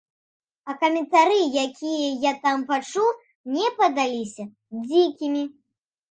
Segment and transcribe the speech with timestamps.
[0.71, 3.09] А каментары, якія я там пачуў,
[3.49, 4.47] мне падаліся
[4.87, 5.43] дзікімі.